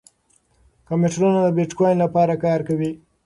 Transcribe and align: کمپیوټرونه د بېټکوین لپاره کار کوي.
کمپیوټرونه 0.87 1.39
د 1.43 1.49
بېټکوین 1.57 1.97
لپاره 2.03 2.33
کار 2.45 2.59
کوي. 2.67 2.91